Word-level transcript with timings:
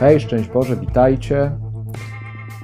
Hej, 0.00 0.20
szczęść 0.20 0.48
Boże, 0.48 0.76
witajcie. 0.76 1.50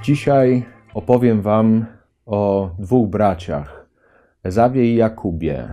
Dzisiaj 0.03 0.65
opowiem 0.93 1.41
Wam 1.41 1.85
o 2.25 2.71
dwóch 2.79 3.09
braciach, 3.09 3.89
Ezawie 4.43 4.85
i 4.85 4.95
Jakubie. 4.95 5.67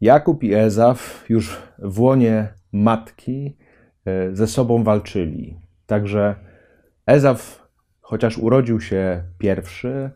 Jakub 0.00 0.42
i 0.42 0.54
Ezaw 0.54 1.24
już 1.28 1.62
w 1.78 2.00
łonie 2.00 2.48
matki 2.72 3.56
e, 4.04 4.36
ze 4.36 4.46
sobą 4.46 4.84
walczyli. 4.84 5.60
Także 5.86 6.34
Ezaw, 7.06 7.68
chociaż 8.00 8.38
urodził 8.38 8.80
się 8.80 9.22
pierwszy, 9.38 10.10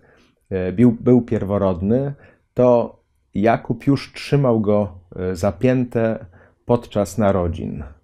e, 0.51 0.73
był, 0.73 0.93
był 0.93 1.23
pierworodny, 1.23 2.15
to 2.55 3.01
Jakub 3.35 3.87
już 3.87 4.13
trzymał 4.13 4.61
go 4.61 4.99
e, 5.17 5.37
zapięte 5.37 6.27
podczas 6.67 7.19
narodzin. 7.19 7.96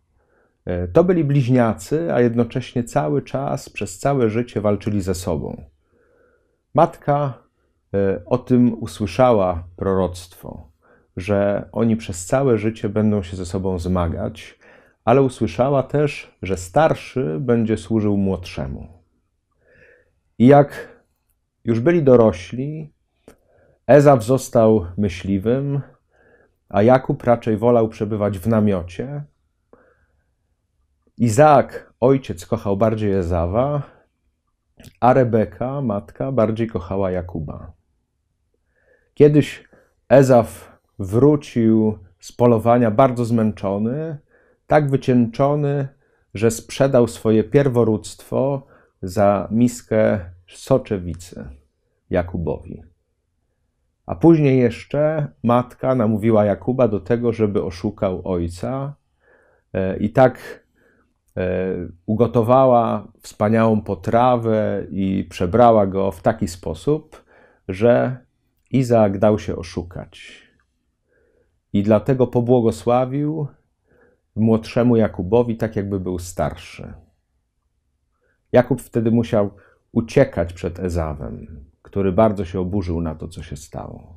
E, 0.64 0.88
to 0.88 1.04
byli 1.04 1.24
bliźniacy, 1.24 2.12
a 2.14 2.20
jednocześnie 2.20 2.84
cały 2.84 3.22
czas, 3.22 3.68
przez 3.68 3.98
całe 3.98 4.30
życie 4.30 4.60
walczyli 4.60 5.00
ze 5.00 5.14
sobą. 5.14 5.64
Matka 6.74 7.38
e, 7.94 8.24
o 8.26 8.38
tym 8.38 8.82
usłyszała 8.82 9.64
proroctwo, 9.76 10.68
że 11.16 11.68
oni 11.72 11.96
przez 11.96 12.26
całe 12.26 12.58
życie 12.58 12.88
będą 12.88 13.22
się 13.22 13.36
ze 13.36 13.46
sobą 13.46 13.78
zmagać, 13.78 14.58
ale 15.04 15.22
usłyszała 15.22 15.82
też, 15.82 16.36
że 16.42 16.56
starszy 16.56 17.38
będzie 17.40 17.76
służył 17.76 18.16
młodszemu. 18.16 18.88
I 20.38 20.46
jak 20.46 20.88
już 21.64 21.80
byli 21.80 22.02
dorośli, 22.02 22.92
Ezaw 23.86 24.24
został 24.24 24.86
myśliwym, 24.96 25.80
a 26.68 26.82
Jakub 26.82 27.24
raczej 27.24 27.56
wolał 27.56 27.88
przebywać 27.88 28.38
w 28.38 28.48
namiocie, 28.48 29.24
Izaak, 31.18 31.92
ojciec, 32.00 32.46
kochał 32.46 32.76
bardziej 32.76 33.12
Ezawa, 33.12 33.82
a 35.00 35.12
Rebeka, 35.12 35.80
matka, 35.80 36.32
bardziej 36.32 36.66
kochała 36.66 37.10
Jakuba. 37.10 37.72
Kiedyś 39.14 39.68
Ezaf 40.08 40.78
wrócił 40.98 41.98
z 42.20 42.32
polowania 42.32 42.90
bardzo 42.90 43.24
zmęczony, 43.24 44.18
tak 44.66 44.90
wycieńczony, 44.90 45.88
że 46.34 46.50
sprzedał 46.50 47.08
swoje 47.08 47.44
pierworództwo 47.44 48.66
za 49.02 49.48
miskę 49.50 50.20
soczewicy 50.48 51.48
Jakubowi. 52.10 52.82
A 54.06 54.14
później 54.14 54.58
jeszcze 54.58 55.28
matka 55.42 55.94
namówiła 55.94 56.44
Jakuba 56.44 56.88
do 56.88 57.00
tego, 57.00 57.32
żeby 57.32 57.64
oszukał 57.64 58.20
ojca. 58.24 58.94
E, 59.72 59.96
I 59.96 60.10
tak 60.10 60.61
ugotowała 62.06 63.08
wspaniałą 63.20 63.80
potrawę 63.80 64.86
i 64.90 65.24
przebrała 65.30 65.86
go 65.86 66.10
w 66.10 66.22
taki 66.22 66.48
sposób, 66.48 67.24
że 67.68 68.16
Izaak 68.70 69.18
dał 69.18 69.38
się 69.38 69.56
oszukać. 69.56 70.42
I 71.72 71.82
dlatego 71.82 72.26
pobłogosławił 72.26 73.46
młodszemu 74.36 74.96
Jakubowi, 74.96 75.56
tak 75.56 75.76
jakby 75.76 76.00
był 76.00 76.18
starszy. 76.18 76.92
Jakub 78.52 78.82
wtedy 78.82 79.10
musiał 79.10 79.50
uciekać 79.92 80.52
przed 80.52 80.80
Ezawem, 80.80 81.64
który 81.82 82.12
bardzo 82.12 82.44
się 82.44 82.60
oburzył 82.60 83.00
na 83.00 83.14
to, 83.14 83.28
co 83.28 83.42
się 83.42 83.56
stało. 83.56 84.16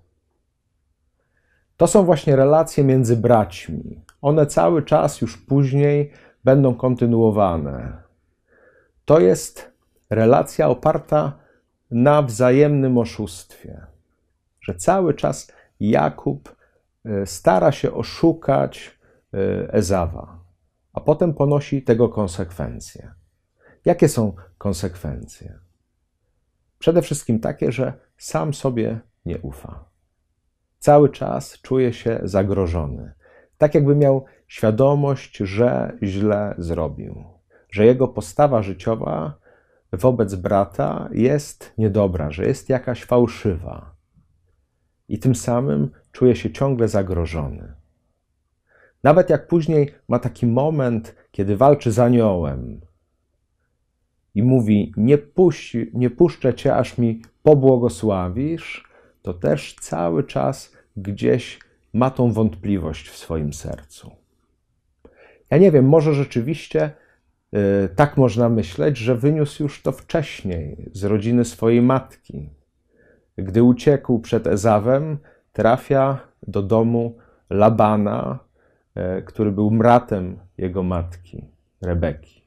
To 1.77 1.87
są 1.87 2.03
właśnie 2.05 2.35
relacje 2.35 2.83
między 2.83 3.17
braćmi. 3.17 4.01
One 4.21 4.45
cały 4.45 4.83
czas 4.83 5.21
już 5.21 5.37
później 5.37 6.11
będą 6.45 6.75
kontynuowane. 6.75 8.03
To 9.05 9.19
jest 9.19 9.71
relacja 10.09 10.69
oparta 10.69 11.39
na 11.91 12.21
wzajemnym 12.21 12.97
oszustwie, 12.97 13.85
że 14.61 14.75
cały 14.75 15.13
czas 15.13 15.51
Jakub 15.79 16.55
e, 17.05 17.25
stara 17.25 17.71
się 17.71 17.93
oszukać 17.93 18.99
e, 19.33 19.73
Ezawa, 19.73 20.39
a 20.93 20.99
potem 21.01 21.33
ponosi 21.33 21.81
tego 21.81 22.09
konsekwencje. 22.09 23.13
Jakie 23.85 24.09
są 24.09 24.33
konsekwencje? 24.57 25.59
Przede 26.79 27.01
wszystkim 27.01 27.39
takie, 27.39 27.71
że 27.71 27.93
sam 28.17 28.53
sobie 28.53 28.99
nie 29.25 29.39
ufa. 29.39 29.85
Cały 30.79 31.09
czas 31.09 31.61
czuje 31.61 31.93
się 31.93 32.19
zagrożony. 32.23 33.13
Tak 33.57 33.75
jakby 33.75 33.95
miał 33.95 34.25
świadomość, 34.47 35.37
że 35.37 35.97
źle 36.03 36.55
zrobił, 36.57 37.23
że 37.71 37.85
jego 37.85 38.07
postawa 38.07 38.61
życiowa 38.61 39.37
wobec 39.91 40.35
brata 40.35 41.09
jest 41.11 41.73
niedobra, 41.77 42.31
że 42.31 42.45
jest 42.45 42.69
jakaś 42.69 43.03
fałszywa. 43.03 43.95
I 45.09 45.19
tym 45.19 45.35
samym 45.35 45.91
czuje 46.11 46.35
się 46.35 46.51
ciągle 46.51 46.87
zagrożony. 46.87 47.73
Nawet 49.03 49.29
jak 49.29 49.47
później 49.47 49.91
ma 50.07 50.19
taki 50.19 50.45
moment, 50.45 51.15
kiedy 51.31 51.57
walczy 51.57 51.91
z 51.91 51.99
aniołem 51.99 52.81
i 54.35 54.43
mówi: 54.43 54.93
Nie, 54.97 55.17
puść, 55.17 55.77
nie 55.93 56.09
puszczę 56.09 56.53
cię, 56.53 56.75
aż 56.75 56.97
mi 56.97 57.21
pobłogosławisz, 57.43 58.89
to 59.21 59.33
też 59.33 59.75
cały 59.81 60.23
czas 60.23 60.73
gdzieś 60.97 61.59
ma 61.95 62.09
tą 62.09 62.31
wątpliwość 62.31 63.09
w 63.09 63.17
swoim 63.17 63.53
sercu. 63.53 64.11
Ja 65.49 65.57
nie 65.57 65.71
wiem, 65.71 65.85
może 65.85 66.13
rzeczywiście 66.13 66.91
y, 67.53 67.89
tak 67.95 68.17
można 68.17 68.49
myśleć, 68.49 68.97
że 68.97 69.15
wyniósł 69.15 69.63
już 69.63 69.81
to 69.81 69.91
wcześniej 69.91 70.89
z 70.91 71.03
rodziny 71.03 71.45
swojej 71.45 71.81
matki. 71.81 72.49
Gdy 73.37 73.63
uciekł 73.63 74.19
przed 74.19 74.47
Ezawem, 74.47 75.17
trafia 75.53 76.19
do 76.47 76.61
domu 76.61 77.17
Labana, 77.49 78.39
y, 79.19 79.21
który 79.21 79.51
był 79.51 79.71
mratem 79.71 80.39
jego 80.57 80.83
matki, 80.83 81.45
Rebeki. 81.81 82.41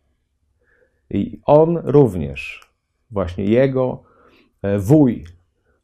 I 1.11 1.41
on 1.45 1.77
również, 1.85 2.71
właśnie 3.11 3.45
jego 3.45 4.03
y, 4.65 4.79
wuj, 4.79 5.25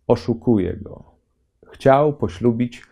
oszukuje 0.06 0.76
go. 0.76 1.04
Chciał 1.66 2.12
poślubić 2.12 2.82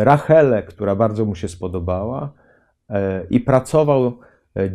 Rachelę, 0.00 0.62
która 0.62 0.96
bardzo 0.96 1.24
mu 1.24 1.34
się 1.34 1.48
spodobała, 1.48 2.32
E, 2.90 3.26
i 3.30 3.40
pracował 3.40 4.18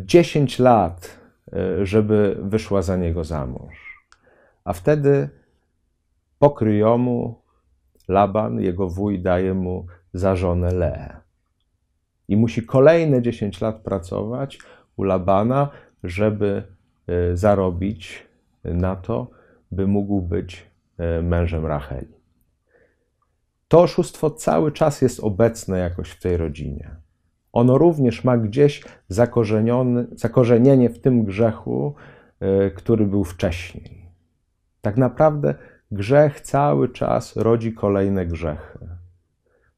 10 0.04 0.60
e, 0.60 0.62
lat, 0.62 1.18
e, 1.52 1.86
żeby 1.86 2.36
wyszła 2.42 2.82
za 2.82 2.96
niego 2.96 3.24
za 3.24 3.46
mąż. 3.46 4.04
A 4.64 4.72
wtedy 4.72 5.28
pokryjomu 6.38 7.42
Laban, 8.08 8.60
jego 8.60 8.88
wuj, 8.88 9.20
daje 9.20 9.54
mu 9.54 9.86
za 10.12 10.36
żonę 10.36 10.72
Leę. 10.72 11.16
I 12.28 12.36
musi 12.36 12.66
kolejne 12.66 13.22
10 13.22 13.60
lat 13.60 13.80
pracować 13.80 14.58
u 14.96 15.02
Labana, 15.02 15.70
żeby 16.04 16.62
zarobić 17.34 18.26
na 18.64 18.96
to, 18.96 19.30
by 19.70 19.86
mógł 19.86 20.20
być 20.20 20.70
mężem 21.22 21.66
Racheli. 21.66 22.14
To 23.72 23.80
oszustwo 23.80 24.30
cały 24.30 24.72
czas 24.72 25.02
jest 25.02 25.20
obecne 25.20 25.78
jakoś 25.78 26.10
w 26.10 26.20
tej 26.20 26.36
rodzinie 26.36 27.02
ono 27.52 27.78
również 27.78 28.24
ma 28.24 28.38
gdzieś 28.38 28.84
zakorzenienie 30.16 30.90
w 30.90 31.00
tym 31.00 31.24
grzechu, 31.24 31.94
e, 32.40 32.70
który 32.70 33.06
był 33.06 33.24
wcześniej. 33.24 34.08
Tak 34.80 34.96
naprawdę 34.96 35.54
grzech 35.90 36.40
cały 36.40 36.88
czas 36.88 37.36
rodzi 37.36 37.72
kolejne 37.72 38.26
grzechy. 38.26 38.78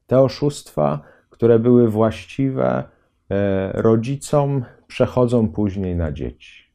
Te 0.07 0.21
oszustwa, 0.21 0.99
które 1.29 1.59
były 1.59 1.89
właściwe 1.89 2.83
e, 3.29 3.71
rodzicom, 3.81 4.65
przechodzą 4.87 5.49
później 5.49 5.95
na 5.95 6.11
dzieci. 6.11 6.65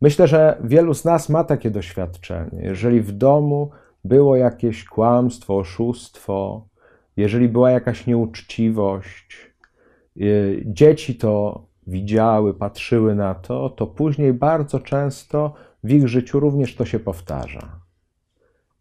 Myślę, 0.00 0.28
że 0.28 0.56
wielu 0.64 0.94
z 0.94 1.04
nas 1.04 1.28
ma 1.28 1.44
takie 1.44 1.70
doświadczenie. 1.70 2.62
Jeżeli 2.62 3.00
w 3.00 3.12
domu 3.12 3.70
było 4.04 4.36
jakieś 4.36 4.84
kłamstwo, 4.84 5.56
oszustwo, 5.58 6.68
jeżeli 7.16 7.48
była 7.48 7.70
jakaś 7.70 8.06
nieuczciwość, 8.06 9.52
dzieci 10.64 11.14
to 11.14 11.64
widziały, 11.86 12.54
patrzyły 12.54 13.14
na 13.14 13.34
to, 13.34 13.70
to 13.70 13.86
później 13.86 14.32
bardzo 14.32 14.80
często 14.80 15.54
w 15.84 15.90
ich 15.90 16.08
życiu 16.08 16.40
również 16.40 16.76
to 16.76 16.84
się 16.84 16.98
powtarza. 16.98 17.80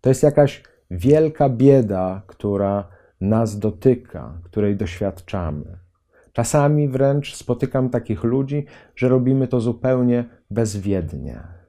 To 0.01 0.09
jest 0.09 0.23
jakaś 0.23 0.63
wielka 0.91 1.50
bieda, 1.50 2.21
która 2.27 2.88
nas 3.21 3.59
dotyka, 3.59 4.41
której 4.44 4.75
doświadczamy. 4.75 5.77
Czasami 6.33 6.88
wręcz 6.89 7.35
spotykam 7.35 7.89
takich 7.89 8.23
ludzi, 8.23 8.65
że 8.95 9.09
robimy 9.09 9.47
to 9.47 9.59
zupełnie 9.59 10.25
bezwiednie. 10.51 11.61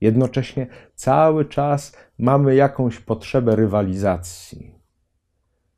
Jednocześnie 0.00 0.66
cały 0.94 1.44
czas 1.44 1.96
mamy 2.18 2.54
jakąś 2.54 3.00
potrzebę 3.00 3.56
rywalizacji. 3.56 4.74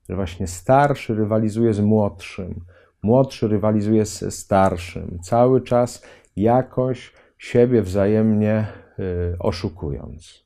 Że 0.08 0.16
właśnie 0.16 0.46
starszy 0.46 1.14
rywalizuje 1.14 1.74
z 1.74 1.80
młodszym, 1.80 2.64
młodszy 3.02 3.48
rywalizuje 3.48 4.06
z 4.06 4.34
starszym, 4.34 5.18
cały 5.22 5.60
czas 5.60 6.02
jakoś 6.36 7.12
siebie 7.38 7.82
wzajemnie 7.82 8.66
y, 8.98 9.36
oszukując. 9.38 10.44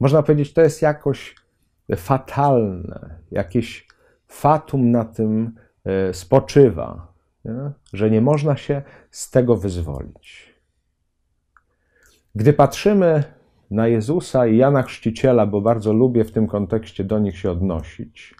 Można 0.00 0.22
powiedzieć, 0.22 0.52
to 0.52 0.60
jest 0.60 0.82
jakoś 0.82 1.34
fatalne, 1.96 3.18
jakieś 3.30 3.88
fatum 4.28 4.90
na 4.90 5.04
tym 5.04 5.54
y, 6.10 6.14
spoczywa, 6.14 7.12
nie? 7.44 7.70
że 7.92 8.10
nie 8.10 8.20
można 8.20 8.56
się 8.56 8.82
z 9.10 9.30
tego 9.30 9.56
wyzwolić. 9.56 10.55
Gdy 12.36 12.52
patrzymy 12.52 13.24
na 13.70 13.88
Jezusa 13.88 14.46
i 14.46 14.56
Jana 14.56 14.82
Chrzciciela, 14.82 15.46
bo 15.46 15.60
bardzo 15.60 15.92
lubię 15.92 16.24
w 16.24 16.32
tym 16.32 16.46
kontekście 16.46 17.04
do 17.04 17.18
nich 17.18 17.38
się 17.38 17.50
odnosić. 17.50 18.34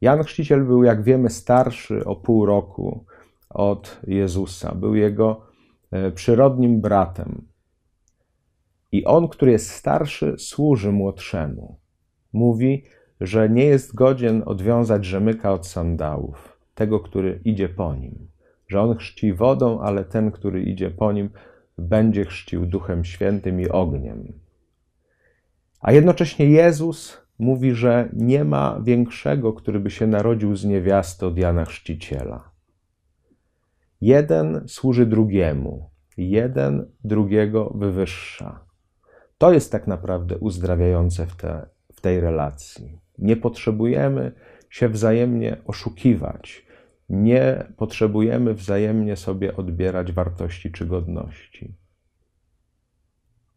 Jan 0.00 0.24
Chrzciciel 0.24 0.64
był, 0.64 0.84
jak 0.84 1.02
wiemy, 1.02 1.30
starszy 1.30 2.04
o 2.04 2.16
pół 2.16 2.46
roku 2.46 3.04
od 3.50 4.00
Jezusa. 4.06 4.74
Był 4.74 4.94
jego 4.94 5.40
e, 5.90 6.10
przyrodnim 6.10 6.80
bratem. 6.80 7.44
I 8.92 9.04
on, 9.04 9.28
który 9.28 9.52
jest 9.52 9.70
starszy, 9.70 10.34
służy 10.38 10.92
młodszemu. 10.92 11.78
Mówi, 12.32 12.84
że 13.20 13.48
nie 13.48 13.64
jest 13.64 13.94
godzien 13.94 14.42
odwiązać 14.46 15.04
rzemyka 15.04 15.52
od 15.52 15.66
sandałów, 15.66 16.58
tego, 16.74 17.00
który 17.00 17.40
idzie 17.44 17.68
po 17.68 17.94
nim. 17.94 18.28
Że 18.68 18.80
on 18.80 18.96
chrzci 18.96 19.32
wodą, 19.32 19.80
ale 19.80 20.04
ten, 20.04 20.30
który 20.30 20.62
idzie 20.62 20.90
po 20.90 21.12
nim, 21.12 21.30
będzie 21.80 22.24
chrzcił 22.24 22.66
Duchem 22.66 23.04
Świętym 23.04 23.60
i 23.60 23.68
ogniem. 23.68 24.32
A 25.80 25.92
jednocześnie 25.92 26.46
Jezus 26.46 27.20
mówi, 27.38 27.74
że 27.74 28.08
nie 28.12 28.44
ma 28.44 28.80
większego, 28.82 29.52
który 29.52 29.80
by 29.80 29.90
się 29.90 30.06
narodził 30.06 30.56
z 30.56 30.64
niewiasty 30.64 31.26
od 31.26 31.38
Jana 31.38 31.64
Chrzciciela. 31.64 32.50
Jeden 34.00 34.68
służy 34.68 35.06
drugiemu, 35.06 35.90
jeden 36.16 36.86
drugiego 37.04 37.72
wywyższa. 37.74 38.64
To 39.38 39.52
jest 39.52 39.72
tak 39.72 39.86
naprawdę 39.86 40.38
uzdrawiające 40.38 41.26
w, 41.26 41.36
te, 41.36 41.66
w 41.92 42.00
tej 42.00 42.20
relacji. 42.20 42.98
Nie 43.18 43.36
potrzebujemy 43.36 44.32
się 44.70 44.88
wzajemnie 44.88 45.56
oszukiwać, 45.66 46.66
nie 47.10 47.66
potrzebujemy 47.76 48.54
wzajemnie 48.54 49.16
sobie 49.16 49.56
odbierać 49.56 50.12
wartości 50.12 50.72
czy 50.72 50.86
godności. 50.86 51.74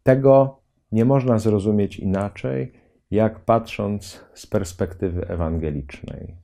Tego 0.03 0.59
nie 0.91 1.05
można 1.05 1.39
zrozumieć 1.39 1.99
inaczej, 1.99 2.73
jak 3.11 3.39
patrząc 3.39 4.25
z 4.33 4.47
perspektywy 4.47 5.27
ewangelicznej. 5.27 6.35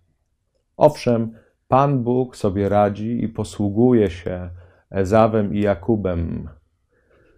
Owszem, 0.78 1.34
Pan 1.68 2.04
Bóg 2.04 2.38
sobie 2.38 2.70
radzi 2.70 3.24
i 3.24 3.28
posługuje 3.28 4.10
się 4.10 4.50
Ezawem 4.90 5.56
i 5.56 5.62
Jakubem 5.62 6.50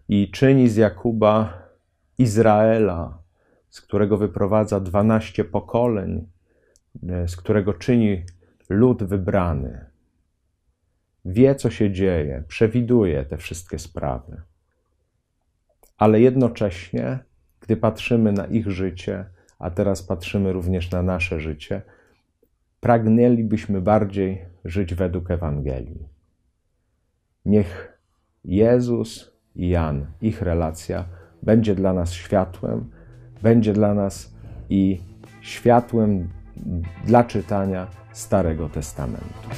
i 0.10 0.32
czyni 0.32 0.70
z 0.70 0.76
Jakuba 0.76 1.62
Izraela, 2.18 3.22
z 3.70 3.82
którego 3.82 4.18
wyprowadza 4.18 4.80
dwanaście 4.80 5.44
pokoleń, 5.44 6.28
z 7.04 7.36
którego 7.36 7.74
czyni 7.74 8.24
lud 8.72 9.04
wybrany. 9.04 9.86
Wie, 11.26 11.56
co 11.56 11.70
się 11.70 11.92
dzieje, 11.92 12.44
przewiduje 12.48 13.26
te 13.26 13.38
wszystkie 13.38 13.80
sprawy. 13.80 14.42
Ale 15.98 16.22
jednocześnie, 16.22 17.20
gdy 17.60 17.78
patrzymy 17.78 18.32
na 18.32 18.46
ich 18.46 18.68
życie, 18.68 19.26
a 19.60 19.70
teraz 19.70 20.04
patrzymy 20.04 20.54
również 20.54 20.92
na 20.92 21.04
nasze 21.04 21.40
życie, 21.40 21.82
pragnęlibyśmy 22.80 23.82
bardziej 23.82 24.46
żyć 24.66 24.94
według 24.94 25.32
Ewangelii. 25.32 26.08
Niech 27.46 28.00
Jezus 28.46 29.32
i 29.56 29.70
Jan, 29.70 30.06
ich 30.22 30.42
relacja, 30.42 31.06
będzie 31.44 31.76
dla 31.76 31.94
nas 31.94 32.14
światłem, 32.14 32.92
będzie 33.42 33.74
dla 33.74 33.94
nas 33.94 34.34
i 34.70 35.02
światłem 35.42 36.30
dla 37.06 37.24
czytania 37.24 37.88
Starego 38.14 38.70
Testamentu. 38.70 39.50